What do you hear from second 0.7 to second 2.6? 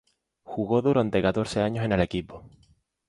durante catorce años en el equipo.